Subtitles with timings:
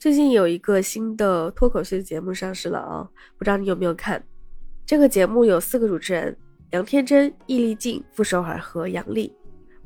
[0.00, 4.24] 最近有一个新的脱口秀节目上市了啊，不知道你有没有看？
[4.86, 6.34] 这个节目有四个主持人：
[6.70, 9.30] 杨天真、易立竞、傅首尔和杨笠。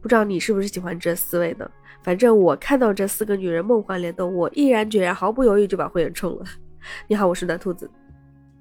[0.01, 1.69] 不知道你是不是喜欢这四位呢？
[2.05, 6.45] 反正我看到这四个女人梦幻联动，我毅然决然、毫不犹豫就把会员充了。
[7.09, 7.91] 你好，我是暖兔子。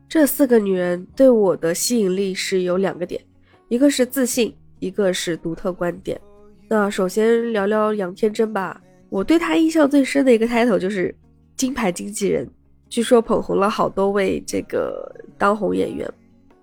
[0.10, 3.24] 这四个女人对我的吸引力是有两个点，
[3.68, 6.20] 一个是自信，一个是独特观点。
[6.68, 11.16] 那首先聊聊杨天真吧，我对她印象最深的一个 title 就是。
[11.56, 12.50] 金牌经纪人，
[12.90, 16.12] 据说捧红了好多位这个当红演员。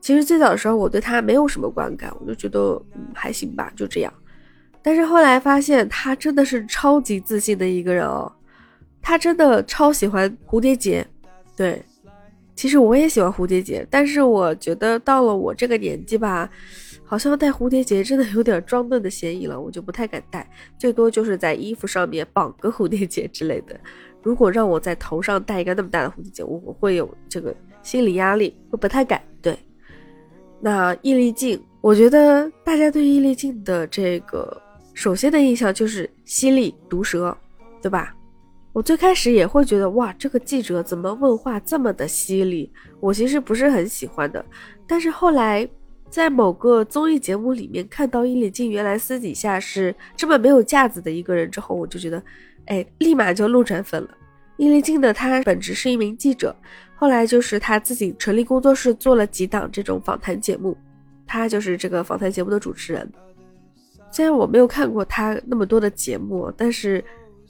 [0.00, 4.12] 其实最早的时候，我对他没有什么观感，我就觉得嗯还行吧，就这样。
[4.82, 8.32] 但是后来发现他真的是超级自信的一个人哦，
[9.02, 11.06] 他真的超喜欢蝴蝶结。
[11.54, 11.84] 对，
[12.54, 16.48] 其实我也喜欢蝴蝶结，但是我觉得到了我这个年纪吧，
[17.04, 23.78] 好像戴蝴蝶结真的有点装嫩的嫌疑了，我就不太敢戴，最多就是在衣服上面绑个蝴蝶结之类的。
[24.22, 29.20] 如果让我在头上戴一个那么大的蝴蝶结，我会有这个心理压力，会不太敢。
[29.40, 29.58] 对，
[30.60, 34.60] 那易立竞，我觉得大家对易立竞的这个
[34.92, 37.34] 首先的印象就是犀利毒舌，
[37.80, 38.14] 对吧？
[38.74, 42.70] 我最开始也会觉得，哇，这个记者怎么问话这么的犀利？
[43.00, 44.44] 我其实不是很喜欢的。
[44.86, 45.66] 但是后来
[46.10, 52.22] 在某个综艺节目里面看到易立竞原来私底下是这么没有架子的一个人之后，我就觉得。
[52.66, 54.10] 哎，立马就路转粉了。
[54.60, 56.54] 易立竞呢，他本职是一名记者，
[56.94, 60.76] 后来就是他自己成立工作室，做了几档这种访谈节目，
[61.26, 63.10] 他就是这个访谈节目的主持人。
[64.10, 67.02] 虽然我没有看过他那么多的节目，但是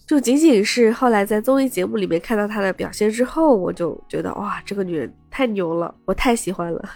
[0.07, 6.89] 就仅仅是后来在综艺节目里面看到他的表现之后，我就觉得哇，这个女人太牛了，我太喜欢了。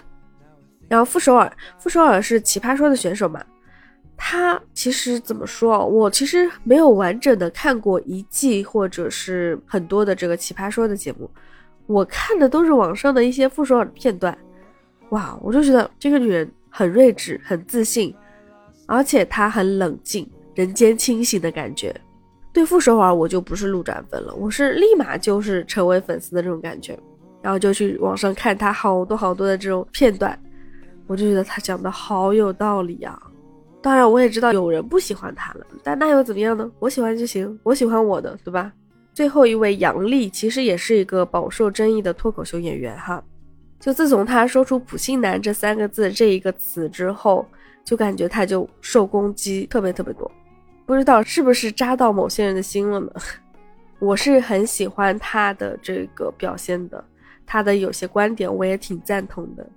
[0.88, 3.44] 然后傅首尔，傅首尔是奇葩说的选手嘛。
[4.16, 5.84] 他其实怎么说？
[5.84, 11.28] 我其实没有完整的看过一季或者是很多的这个奇葩说的节目，
[11.86, 14.36] 我看的都是网上的一些傅首尔的片段。
[15.10, 18.14] 哇，我就觉得这个女人很睿智、很自信，
[18.86, 21.94] 而且她很冷静、人间清醒的感觉。
[22.52, 26.98] 对傅首尔，我就不是路转粉了，我是立马就是成为粉丝的这种感觉，
[27.42, 30.40] 然后就去网上看她好多好多的这种片段，
[31.06, 33.20] 我就觉得她讲的好有道理啊。
[33.84, 36.70] 当然，我也知道有人不喜欢他了，但那又怎么样呢？
[36.78, 38.72] 我喜欢就行，我喜欢我的，对吧？
[39.12, 43.22] 最后一位杨笠其实也是一个饱受争议的脱口秀演员哈。
[43.78, 47.46] 就自从他说出“普信男”这三个字这一个词之后，
[47.84, 50.32] 就感觉他就受攻击特别特别多，
[50.86, 53.12] 不知道是不是扎到某些人的心了呢？
[53.98, 57.04] 我是很喜欢他的这个表现的，
[57.44, 59.68] 他的有些观点我也挺赞同的，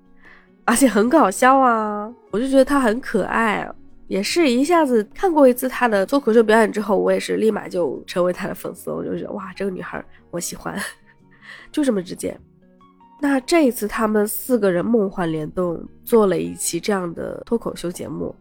[0.63, 3.75] 而且很搞笑啊，我就觉得他很可爱啊。
[4.07, 8.89] 也是一下子看过一次她的脱口秀表演之后，我也是立马就成为她的粉丝。
[8.89, 10.77] 我就觉得哇，这个女孩我喜欢，
[11.71, 12.37] 就这么直接。
[13.19, 18.33] 那这一次他们四个人梦幻联动做了一期这样的脱口秀节目，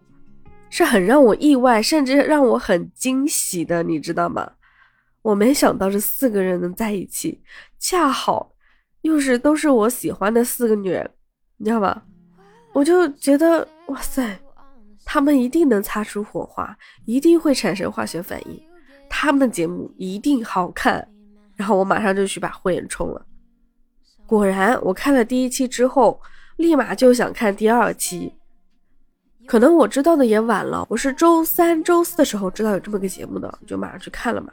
[0.71, 4.53] 是很让我意外，甚至让我很惊喜的，你知道吗？
[5.23, 7.43] 我没想到这四个人能在一起，
[7.79, 8.53] 恰好
[9.01, 11.11] 又是都是我喜欢的四个女人，
[11.57, 12.03] 你知道吗？
[12.73, 14.39] 我就觉得哇塞。
[15.07, 18.61] 他们一定能擦出火花，一定会产生化学反应，
[19.09, 21.09] 他们的节目一定好看。
[21.55, 23.25] 然后我马上就去把会员充了。
[24.27, 26.21] 果然，我看了第一期之后，
[26.57, 28.35] 立马就想看第二期。
[29.47, 34.53] 可能我知道的也晚了，我是周三、周四的时候知道有这么个节目的，就马上去看了嘛。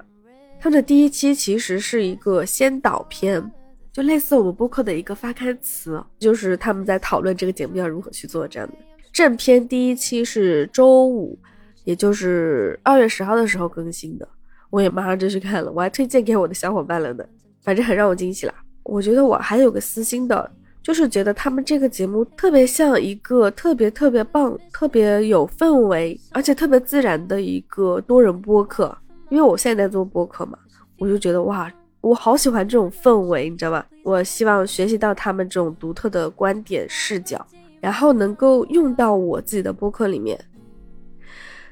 [0.62, 3.52] 他们的第一期其实是一个先导片，
[3.92, 8.76] 就类似我们播客的一个发刊词，就是他们在讨论这个节目要如何去做这样的。
[9.14, 11.38] 正片第一期是周五，
[11.84, 14.28] 也就是二月十号的时候更新的，
[14.72, 17.24] 我也马上就去看了，我还推荐给我的小伙伴了呢，
[17.62, 18.54] 反正很让我惊喜啦。
[18.82, 20.52] 我觉得我还有个私心的，
[20.82, 28.98] 就是觉得他们这个节目特别像一个特别特别棒、特别有氛围，而且特别自然的一个多人播客。
[29.30, 30.58] 因为我现在在做播客嘛，
[30.98, 33.86] 我就觉得哇，我好喜欢这种氛围，你知道吗？
[34.04, 37.46] 我希望学习到他们这种独特的观点视角。
[37.84, 40.40] 然后能够用到我自己的播客里面，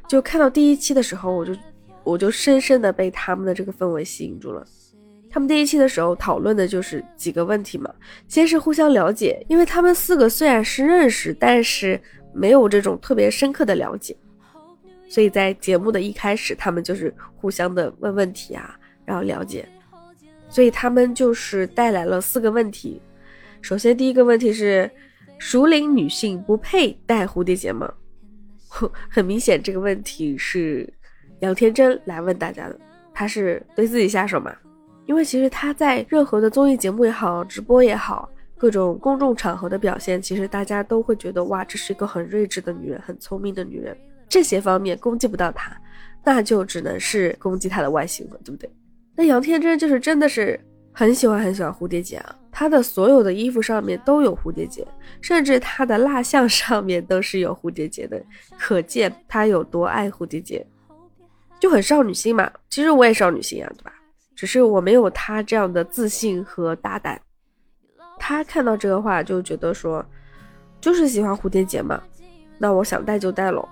[0.09, 1.55] 就看到第一期的时候，我就
[2.03, 4.67] 我就深深的被他们的这个氛围吸引住了。
[5.29, 7.89] 他们第一期的时候讨论的就是几个问题嘛，
[8.27, 11.97] 先是互相了解，因为他们四个虽然是认识，但是
[12.33, 14.13] 没有这种特别深刻的了解，
[15.07, 19.65] 所以在节目的一开始，他们就是互相的问问题啊，然后了解，
[20.49, 23.01] 所以他们就是带来了四个问题。
[23.61, 24.91] 首先第一个问题是。
[25.41, 27.91] 熟龄女性不配戴蝴蝶结吗？
[29.09, 30.87] 很明显，这个问题是
[31.39, 32.79] 杨天真来问大家的。
[33.11, 34.55] 她是对自己下手嘛？
[35.07, 43.97] 因为其实她在任何的综艺节目也好，直播也好，各种公众场合的表现，其实大家都会觉得哇，这是一个很睿智的女人，很聪明的女人。
[44.29, 45.75] 这些方面攻击不到她，
[46.23, 48.69] 那就只能是攻击她的外形了，对不对？
[49.15, 50.57] 那杨天真就是真的是
[50.91, 54.85] 很喜欢很喜欢蝴蝶结啊，她的所有的衣服上面都有蝴蝶结，
[55.21, 58.21] 甚至她的蜡像上面都是有蝴蝶结的，
[58.59, 60.65] 可见她有多爱蝴蝶结，
[61.59, 62.51] 就很少女心嘛。
[62.69, 63.93] 其实我也少女心啊，对吧？
[64.35, 67.19] 只是我没有她这样的自信和大胆。
[68.19, 70.05] 她看到这个话就觉得说，
[70.79, 72.01] 就是喜欢蝴蝶结嘛，
[72.57, 73.67] 那我想戴就戴喽。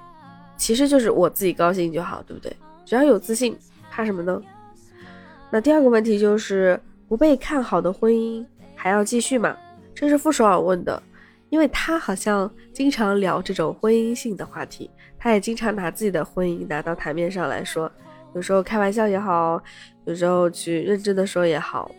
[0.57, 2.55] 其实就是我自己高兴就好，对不对？
[2.85, 3.57] 只要有自信，
[3.89, 4.41] 怕什么呢？
[5.51, 8.45] 那第二个问题就是不被看好的婚姻
[8.81, 9.57] 还要继续吗？
[9.93, 11.03] 这是傅首尔问的，
[11.49, 17.91] 因为他好像经常聊这种婚姻性的话题，他也经常拿自己的婚姻拿到台面上来说，
[18.33, 19.61] 有时候开玩笑也好，
[20.05, 21.91] 有时候去认真的说也好。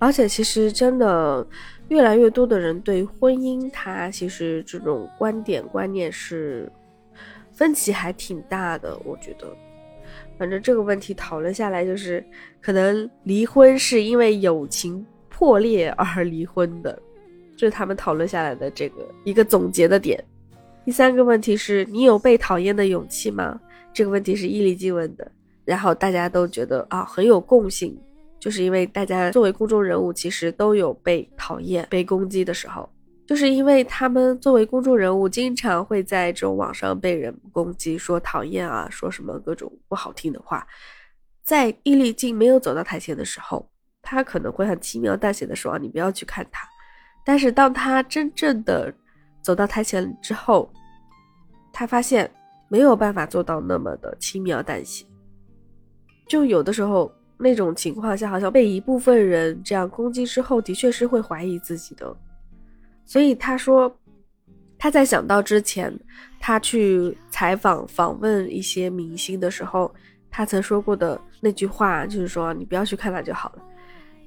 [0.00, 1.46] 而且其实真的
[1.86, 6.68] 越来越多的人对婚姻，他其实这种观点观念是。
[7.56, 9.46] 分歧还挺大的，我觉得，
[10.36, 12.26] 反正这个问题讨论下来，就是
[12.60, 16.96] 可能离婚是因为友情破裂而离婚的，
[17.56, 20.22] 这是他们讨论下来的这个一个总结的点。
[20.84, 23.60] 第三个问题是你有被讨厌的勇气吗？
[23.92, 25.28] 这个问题是易立竞问的，
[25.64, 27.98] 然后大家都觉得啊很有共性，
[28.38, 32.88] 就是因为大家作为公众人物，其实都有被讨厌、被攻击的时候。
[33.26, 40.64] 就是因为他们作为公众人物，经常会在这种网上被人攻击，说讨厌啊，说什么各种不好听的话。
[41.42, 43.68] 在易立竞没有走到台前的时候，
[44.04, 46.68] 他可能会很轻描淡写的说：“，你不要去看他。”
[47.24, 48.92] 但是当他真正的
[49.40, 50.70] 走到台前之后，
[51.72, 52.30] 他发现
[52.68, 55.04] 没有办法做到那么的轻描淡写。
[56.28, 62.14] 就有的时候那种情况下，好像被一部分人这样攻击之后，的确是会怀疑自己的。
[63.06, 63.94] 所以他说，
[64.78, 65.92] 他在想到之前，
[66.40, 69.94] 他去采访访问一些明星的时候，
[70.30, 73.62] 他曾说过的那句话，就是说你不要去看他就好了。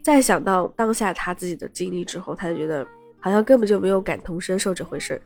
[0.08, 2.88] 再想到当下他自己的经历之后，他就觉得
[3.20, 5.22] 好像根本就没有感同身受这回事儿。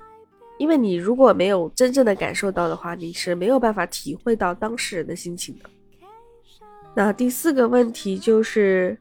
[0.58, 5.70] 因为你如果没有真正的感受到的话，你是没有办法体会到当事人的心情的。
[6.96, 8.98] 那第四个问题就是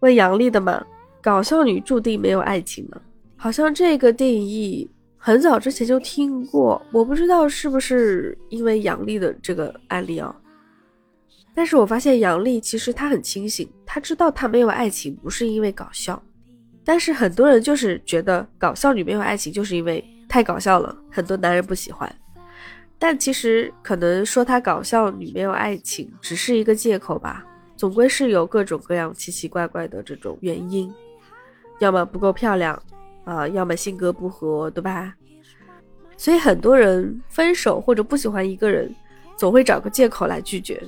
[0.00, 0.82] 问杨丽的嘛，
[1.20, 2.98] 搞笑女注定没有爱情吗？
[3.36, 10.34] 好像这个定义很早之前就听过，我不知道是不是因为杨丽的这个案例啊。
[11.58, 16.22] 但是我发现杨笠其实她很清醒，她知道她没有爱情不是因为搞笑，
[16.84, 22.08] 但是很多人就是觉得搞笑女没有爱情就是因为太搞笑了，很多男人不喜欢。
[22.96, 27.44] 但其实可能说她搞笑女没有爱情只是一个借口吧，
[27.76, 30.88] 总归是有各种各样奇奇怪怪的这种原因，
[31.80, 32.80] 要么不够漂亮。
[33.24, 35.12] 啊，要么性格不合，对吧？
[36.16, 38.94] 所以很多人分手或者不喜欢一个人，
[39.36, 40.80] 总会找个借口来拒绝。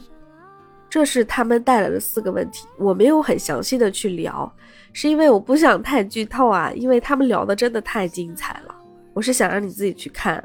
[0.91, 2.67] 这是他们带来的四个问题。
[2.77, 4.53] 我没有很详细的去聊，
[4.93, 8.75] 是因为我不想太剧透啊，因为他们聊的真的太精彩了。
[9.15, 10.43] 我是想让你自己去看，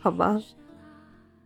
[0.00, 0.42] 好吗？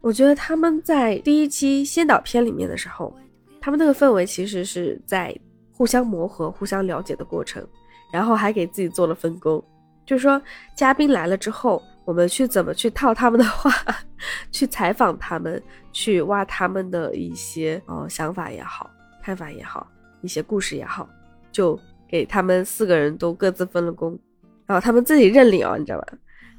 [0.00, 3.14] 我觉得他们在第一期先导片里面的时候，
[3.60, 5.36] 他们那个氛围其实是在
[5.72, 7.66] 互相磨合、互相了解的过程。
[8.12, 9.64] 然后还给自己做了分工，
[10.04, 10.38] 就是说
[10.76, 13.70] 嘉宾来了之后，我们去怎么去套他们的话，
[14.50, 18.90] 去采访他们，去挖他们的一些哦想法也好，
[19.22, 19.86] 看法也好，
[20.20, 21.08] 一些故事也好，
[21.52, 21.78] 就
[22.08, 24.18] 给他们四个人都各自分了工，
[24.66, 26.06] 然后他们自己认领啊，你知道吧？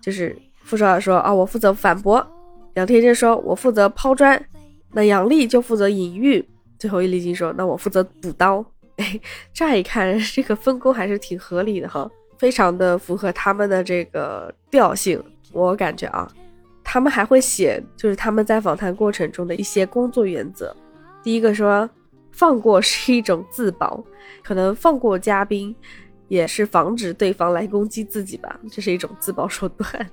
[0.01, 2.25] 就是傅首尔说啊，我负责反驳，
[2.75, 4.41] 杨天真说我负责抛砖，
[4.91, 6.45] 那杨丽就负责隐喻，
[6.79, 8.65] 最后易立竞说那我负责补刀。
[8.97, 9.19] 哎，
[9.53, 15.21] 乍一看这个分工还是挺合理的哈，非常的符合他们的这个调性。
[15.53, 16.29] 我感觉啊，
[16.83, 20.75] 他们还会写，就是他们在访谈过程中的一些工作原则。
[21.21, 21.89] 第一个说，
[22.31, 24.03] 放过是一种自保，
[24.43, 25.73] 可能放过嘉宾
[26.27, 30.09] 也是防止对方来攻击自己吧，这是一种自保手段。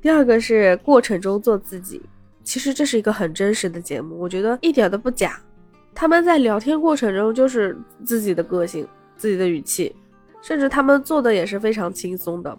[0.00, 2.00] 第二个是过程中做自己，
[2.44, 5.40] 其实这是一个很真实的节目，我觉得一点都不假。
[5.94, 8.86] 他们在聊天过程中就是自己的个性、
[9.16, 9.94] 自己的语气，
[10.40, 12.56] 甚至他们做的也是非常轻松的。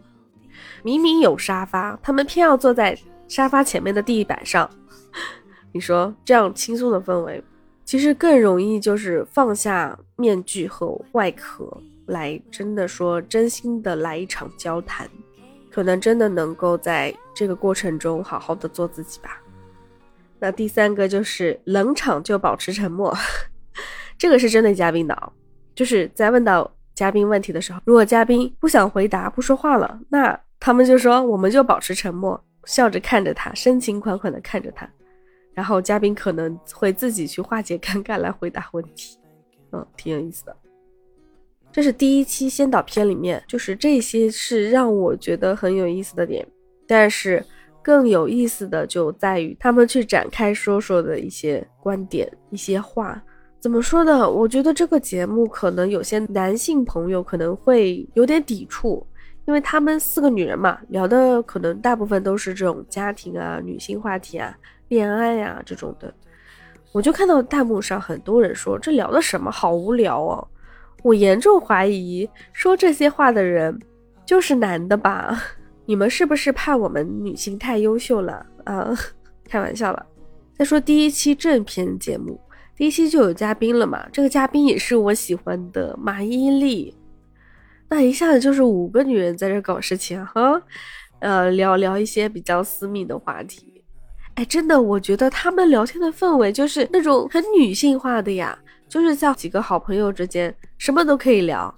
[0.83, 4.69] 明明有沙发，他们偏要坐在沙发前面的地板上。
[5.73, 7.43] 你说这样轻松的氛围，
[7.85, 11.65] 其实更容易就是放下面具和外壳，
[12.07, 15.09] 来真的说真心的来一场交谈，
[15.69, 19.41] 可能真的能够在这个过程中好好的做自己吧。
[20.39, 23.15] 那第三个就是冷场就保持沉默，
[24.17, 25.33] 这个是针对嘉宾的，
[25.73, 34.87] 就是在问到嘉宾问题的时候，如果嘉宾不想回答、不说话了，那他们就说我们就保持沉默，笑着看着他，深情款款的看着他，
[35.55, 39.17] 然后嘉宾可能会自己去化解尴尬来回答问题，
[39.71, 40.55] 嗯，挺有意思的。
[41.71, 46.47] 这是第一期先导片里面，就是这些是让我觉得很有意思的点，
[46.85, 47.43] 但是
[47.81, 53.19] 更有意思的就在于他们去展开说说的一些观点、一些话。
[53.59, 54.29] 怎么说呢？
[54.29, 59.05] 我觉得这个节目可能有些男性朋友可能会有点抵触，
[59.45, 64.55] 因为他们四个女人嘛，聊的可能大部分都是这种家庭啊、女性话题啊、
[64.87, 66.13] 恋爱呀这种的。
[66.91, 70.47] 我就看到弹幕上很多人说这聊的什么，好无聊哦。
[71.03, 73.77] 我严重怀疑说这些话的人
[74.25, 75.41] 就是男的吧？
[75.85, 78.93] 你们是不是怕我们女性太优秀了啊？
[79.49, 80.05] 开玩笑了。
[80.53, 82.39] 再说第一期正片节目。
[82.77, 84.07] 第一期就有嘉宾了嘛？
[84.11, 86.93] 这个嘉宾也是我喜欢的马伊琍，
[87.91, 90.61] 那一下子就是五个女人在这搞事情哈，
[91.19, 93.83] 呃，聊聊一些比较私密的话题。
[94.35, 98.57] 哎，真的，我觉得他们聊天的氛围就是那种很女性化的呀，
[98.87, 101.75] 就是像几个好朋友之间什么都可以聊。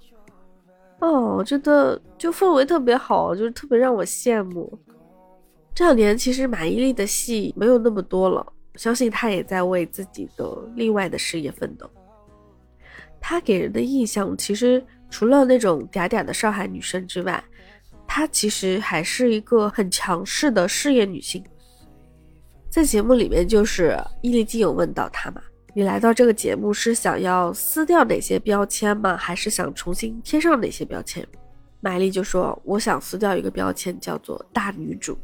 [1.00, 4.78] 哦，真的就氛围特别好，就是特别让我羡慕。
[5.74, 8.46] 这两年其实马伊琍的戏没有那么多了。
[8.76, 11.90] 相信她也在为自己的另外的事业奋斗。
[13.20, 17.42] 他给人的印象，其实除了那种嗲嗲的上海女生之外，
[18.04, 21.40] 她其实还是一个很强势的事业女性。
[22.68, 25.40] 在节目里面，就是伊丽静有问到她嘛
[25.72, 29.16] ：“你来到这个节目是想要撕掉哪些标签吗？
[29.16, 31.24] 还是想重新贴上哪些标签？”
[31.80, 35.16] 玛丽就说：“我想撕掉一个标签，叫做大女主，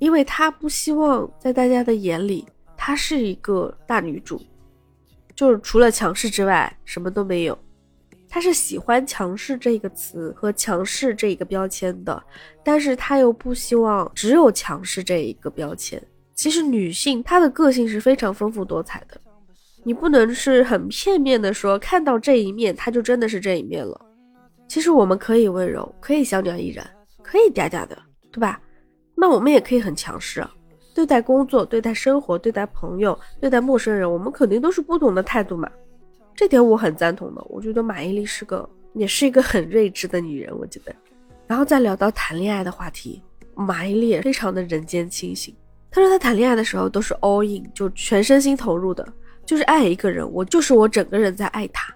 [0.00, 2.44] 因为她不希望在大家的眼里。”
[2.76, 4.42] 她是一个大女主，
[5.36, 7.56] 就是除了强势之外什么都没有。
[8.34, 12.22] 她是喜欢强势这个词和强势这一个标签的，
[12.64, 16.02] 但是她又不希望只有强势这一个标签。
[16.34, 19.20] 其实女性她的个性是非常丰富多彩的，
[19.84, 24.00] 你不能是很片面的说看到这一面，她就真的是这一面了。
[24.66, 26.82] 其实我们可以温柔，可以小鸟依人，
[27.22, 27.98] 可以嗲嗲的，
[28.30, 28.58] 对吧？
[29.14, 30.50] 那我们也可以很强势啊。
[30.94, 35.70] 对待工作、对待生活、对待朋友、对待陌生人，我们肯定都是不同的态度嘛。
[36.42, 37.46] 这点我很赞同的。
[37.48, 40.52] 我觉得马伊琍是个，也是一个很睿智的女人。
[40.58, 40.92] 我觉得，
[41.46, 43.22] 然后再聊到谈恋爱的话题，
[43.54, 45.54] 马伊琍也非常的人间清醒。
[45.88, 49.06] 她说她谈恋爱的时候都是 all in，就全身心投入的，
[49.46, 51.94] 就是爱一个人，我就是我整个人在爱他。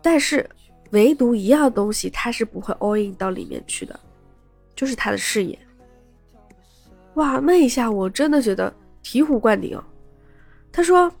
[0.00, 0.48] 但是
[0.92, 3.98] 唯独一样东西，她是不会 all in 到里面去的，
[4.76, 5.58] 就是她的事业。
[7.14, 9.82] 哇，那一下我真的觉得醍醐灌顶哦。
[10.70, 11.12] 他说，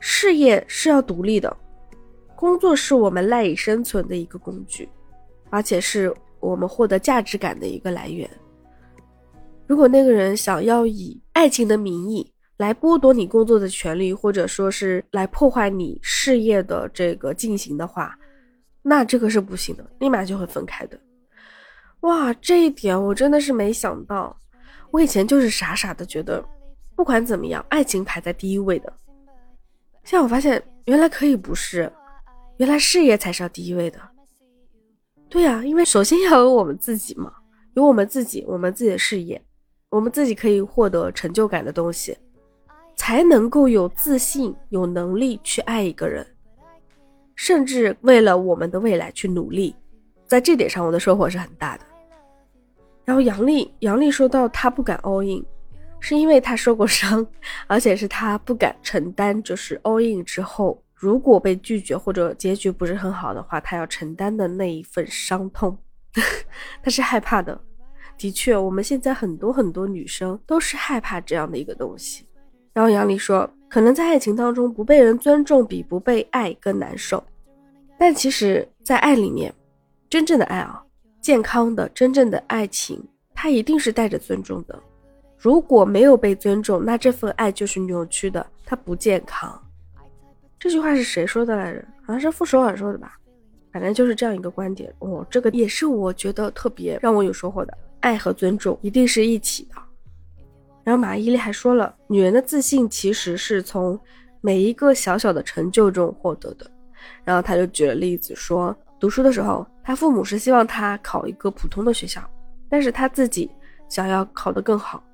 [0.00, 1.56] 事业是要独立的，
[2.36, 4.88] 工作是我们赖以生存的一个工具，
[5.50, 8.28] 而且是我们获得价值感的一个来源。
[9.66, 18.16] 如果那个人想要以爱情的名义来剥夺你工作的权利，或者说是来破坏你事业的这个进行的话，
[18.82, 20.98] 那这个是不行的，立马就会分开的。
[22.00, 24.36] 哇，这一点我真的是没想到。
[24.90, 26.44] 我以前就是傻傻的觉得，
[26.94, 28.92] 不管怎么样，爱情排在第一位的。
[30.04, 31.90] 现在我发现，原来可以不是，
[32.58, 33.98] 原来事业才是要第一位的。
[35.28, 37.32] 对呀，因为首先要有我们自己嘛，
[37.74, 39.42] 有我们自己，我们自己的事业，
[39.90, 42.16] 我们自己可以获得成就感的东西，
[42.94, 46.24] 才能够有自信、有能力去爱一个人，
[47.34, 49.74] 甚至为了我们的未来去努力。
[50.26, 51.84] 在这点上，我的收获是很大的。
[53.04, 55.44] 然后杨丽，杨丽说到她不敢 all in，
[55.98, 57.26] 是因为她受过伤，
[57.66, 65.76] 而且是她不敢承担，就是 all in 之后如果被拒绝或者结局不是很好的话，他要承担的那一份伤痛，
[66.82, 67.60] 他是害怕的。
[68.16, 72.24] 的确，我们现在很多很多女生都是害怕这样的一个东西。
[72.72, 77.22] 然后杨丽说，可能在爱情当中不被人尊重比不被爱更难受，
[77.98, 79.52] 但其实，在爱里面，
[80.08, 80.82] 真正的爱啊。
[81.20, 83.02] 健康的、真正的爱情，
[83.34, 84.82] 它一定是带着尊重的。
[85.36, 89.60] 如果没有被尊重，那这份爱就是扭曲的，它不健康。
[90.64, 91.84] 这句话是谁说的来着？
[92.06, 93.18] 好像是傅首尔说的吧。
[93.70, 94.90] 反正就是这样一个观点。
[95.00, 97.78] 哦，这个也是我觉得特别让我有收获的。
[98.00, 99.74] 爱和尊重一定是一起的。
[100.82, 104.00] 然后马伊琍还说了，女人的自信其实是从
[104.40, 106.66] 每一个小小的成就中获得的。
[107.24, 108.74] 然后她就举了例子说。
[108.98, 112.22] 读书的时候，她父母是希望她考一个普通的学校，
[112.70, 113.50] 但是她自己
[113.90, 115.04] 想要考得更好。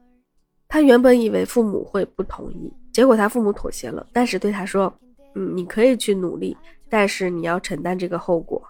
[0.69, 4.95] 她原本以为父母会不同意，结果她父母妥协了，但是对她说
[5.35, 6.57] ：“嗯，你可以去努力，
[6.89, 8.63] 但是你要承担这个后果。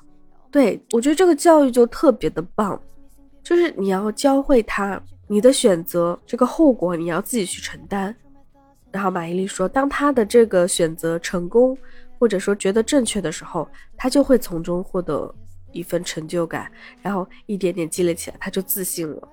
[0.50, 2.80] 对我觉得这个教育就特别的棒，
[3.42, 8.14] 就是你要教会他，你的选择这个后果你要自己去承担。
[8.90, 11.78] 然后马伊琍说，当他的这个选择成功，
[12.18, 15.32] 或者说觉得正确的时候，他就会从中获得
[15.70, 19.28] 一份成就感，然后一点点积累起来，他就自信了。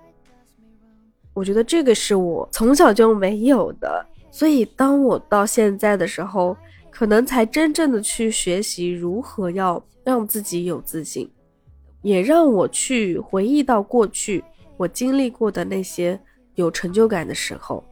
[1.33, 6.55] 我觉得这个是我从小就没有的，所以当我到现在的时候，
[6.97, 11.31] 可能才真正的去学习如何要让自己有自信，
[12.01, 14.43] 也让我去回忆到过去
[14.77, 16.19] 我经历过的那些
[16.55, 17.85] 有成就感的时候。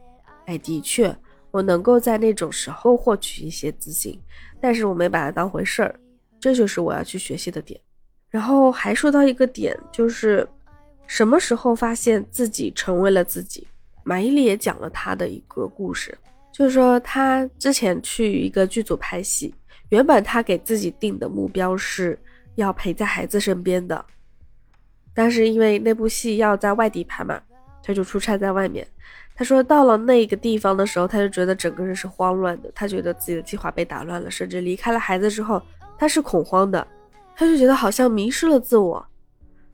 [0.46, 1.16] 哎，的确。
[1.52, 4.20] 我能够在那种时候获取一些自信，
[4.60, 6.00] 但是我没把它当回事儿，
[6.40, 7.80] 这就是我要去学习的点。
[8.28, 10.46] 然后还说到一个点，就是
[11.06, 13.68] 什么时候发现自己成为了自己。
[14.02, 16.18] 马伊琍也讲了她的一个故事，
[16.56, 19.54] 就是说他之前去一个剧组拍戏，
[19.90, 22.18] 原本他给自己定的目标是
[22.54, 24.02] 要陪在孩子身边的，
[25.12, 27.38] 但是因为那部戏要在外地拍嘛，
[27.82, 28.88] 他就出差在外面。
[29.34, 35.60] 他说，到了那个地方的时候，他就觉得整个人是慌乱的，他觉得自己的计划被打乱了，甚至离开了孩子之后，
[35.98, 36.88] 他是恐慌的，
[37.36, 39.06] 他就觉得好像迷失了自我，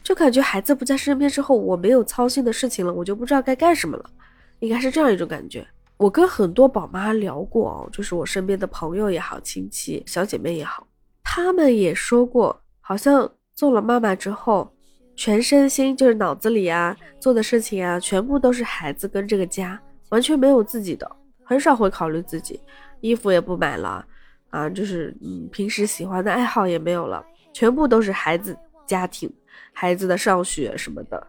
[0.02, 4.10] 就感觉孩子不在身边之后，我没有操心的事情了，我就不知道该干什么了，
[4.58, 5.64] 应该是这样一种感觉。
[6.02, 10.84] 我跟很多宝妈聊过哦，就是我身边的朋友也好，亲戚、小姐妹也好，
[11.22, 14.68] 他们也说过，好像做了妈妈之后。
[15.14, 21.08] 全身心就是脑子里啊做的事情啊，全部都是孩子跟这个家，完全没有自己的，
[21.44, 22.58] 很少会考虑自己，
[23.00, 24.04] 衣服也不买了
[24.50, 29.32] 啊，就是嗯平时喜欢的爱好也没有了，全部都是孩子、家庭、
[29.72, 31.24] 孩子的上学什么的。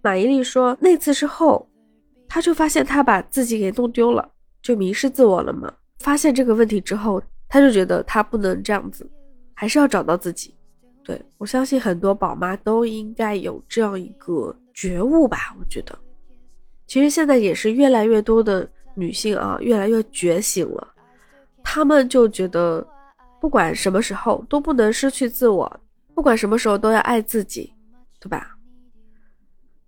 [0.00, 1.68] 马伊琍说，那次之后，
[2.36, 5.72] 他就发现他把自己给弄丢了，就迷失自我了嘛。
[6.00, 9.10] 发现这个问题之后，他就觉得他不能这样子，
[9.54, 10.54] 还是要找到自己。
[11.02, 15.56] 对我相信很多宝妈都应该有这样一个觉悟吧。
[15.58, 15.98] 我觉得，
[16.86, 20.92] 其实现在也是越来越多的女性啊，越来越觉醒了。
[21.64, 22.86] 她们就觉得，
[23.40, 25.80] 不管什么时候都不能失去自我，
[26.14, 27.72] 不管什么时候都要爱自己，
[28.20, 28.58] 对吧？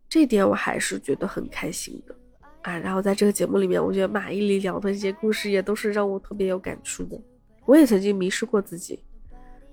[0.09, 2.15] 这点我还是觉得很开心的
[2.63, 2.79] 啊。
[2.79, 7.21] 然后在这个节目里面，我觉得马伊琍聊的一些故事也都是让我特别有感触的。
[7.65, 9.03] 我也曾经迷失过自己。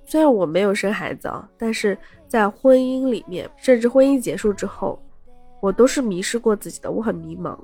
[0.06, 5.02] 虽然我没有生孩子啊，但是在婚姻里面，甚至婚姻结束之后，
[5.62, 6.92] 我都是迷失过自己的。
[6.92, 7.58] 我很迷茫，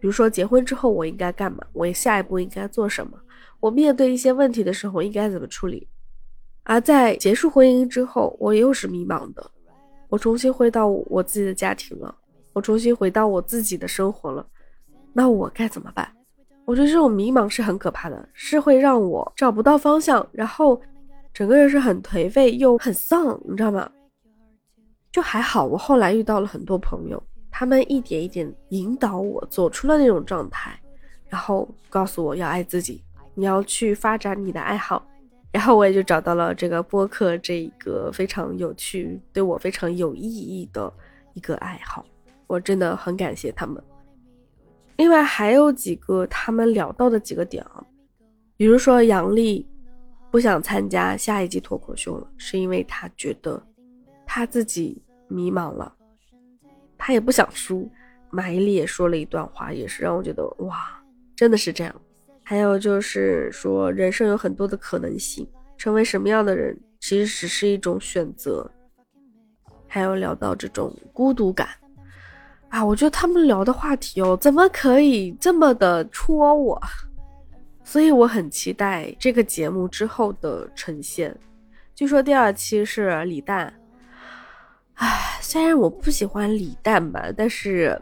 [0.00, 1.64] 比如说结婚之后我应该干嘛？
[1.72, 3.16] 我下一步应该做什么？
[3.60, 5.88] 我面对一些问题的时候应该怎么处理？
[6.64, 9.50] 而在结束婚姻之后，我又是迷茫的。
[10.08, 12.14] 我重新回到我自己的家庭了，
[12.52, 14.46] 我重新回到我自己的生活了，
[15.14, 16.06] 那我该怎么办？
[16.66, 20.78] 我觉得这种迷茫是很可怕的，是会让我找不到方向，然后。
[21.32, 23.90] 整个人是很颓废又很丧，你知道吗？
[25.10, 30.78] 就还好，我后来遇到了很多朋友，他们一点一点引导我走出了那种状态，
[31.28, 33.02] 然后告诉我要爱自己，
[33.34, 35.04] 你要去发展你的爱好，
[35.50, 40.92] 然后我也就找到了这个播客这一个非常有趣、对我非常有意义的
[41.32, 42.06] 一个爱好，
[42.46, 43.82] 我真的很感谢他们。
[44.96, 47.84] 另外还有几个他们聊到的几个点啊，
[48.56, 49.66] 比如说杨笠。
[50.30, 53.64] 不想参加下一季脱口秀了，是因为他觉得
[54.26, 55.94] 他自己迷茫了，
[56.98, 57.88] 他也不想输。
[58.30, 61.00] 马伊琍也说了一段话，也是让我觉得哇，
[61.36, 61.94] 真的是这样。
[62.42, 68.68] 还有就是说，人生有很多的可能性，成为什么样的人其实只是一种选择。
[69.86, 71.68] 还有聊到这种孤独感
[72.74, 76.82] 啊，我觉得他们聊的话题哦，怎么可以这么的戳我？
[77.84, 81.32] 所以我很期待这个节目之后的呈现。
[81.94, 83.72] 据说第二期是李诞，
[84.94, 87.96] 唉，虽然我不喜欢李诞吧，但是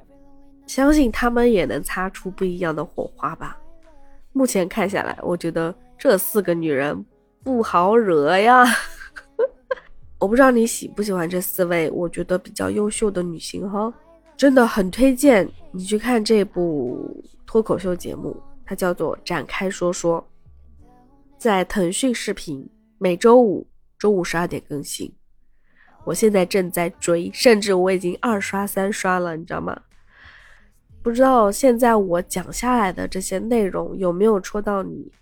[0.66, 3.58] 相信他们也能擦出不一样的火花吧。
[4.32, 7.04] 目前看下来，我觉得这四个女人
[7.44, 8.64] 不好惹呀。
[10.18, 13.92] 我不知道你喜不喜欢这四位，我觉得比较优秀的女性哈，
[14.42, 18.36] 真的很推荐你去看这部脱口秀节目。
[18.66, 20.28] 它叫做展开说说，
[21.38, 23.64] 在腾讯视频每周五
[23.96, 25.14] 中午十二点更新。
[26.04, 29.80] 我现在正在追，甚至我已经二刷三刷了，你知道吗？
[31.04, 35.12] 不知道现在我讲下来的这些内容有没有戳到你？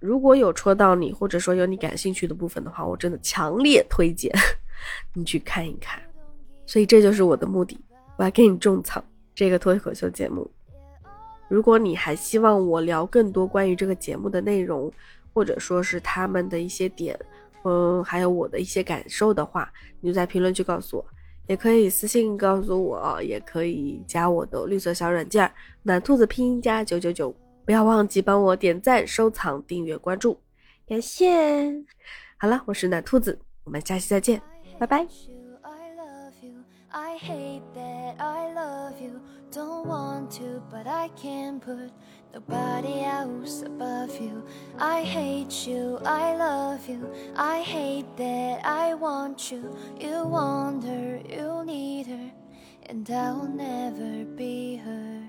[0.00, 4.34] 如果有戳到你，或者说有你感兴趣的部分的话，我真的强烈推荐
[5.12, 6.00] 你去看一看。
[6.64, 7.78] 所以这就是我的目的，
[8.16, 9.02] 我要给你种草
[9.34, 10.50] 这个脱口秀节目。
[11.48, 14.92] 如果你还希望我聊更多关于这个节目的内容，
[15.32, 17.18] 或者说是他们的一些点，
[17.64, 21.04] 嗯，还有我的一些感受的话，你就在评论区告诉我，
[21.46, 25.48] 也可以私信告诉我，也可以加我的绿色小软件
[25.82, 27.32] 暖兔子拼音加九九九，
[27.64, 30.40] 不要忘记帮我点赞、收藏、订阅、关注，
[30.88, 31.70] 感谢。
[32.38, 34.42] 好了，我是暖兔子，我们下期再见，
[34.78, 35.35] 拜拜。
[36.92, 39.20] I hate that I love you.
[39.50, 41.90] Don't want to, but I can't put
[42.32, 44.44] nobody else above you.
[44.78, 47.12] I hate you, I love you.
[47.36, 49.76] I hate that I want you.
[50.00, 52.30] You want her, you need her,
[52.86, 55.25] and I'll never be her.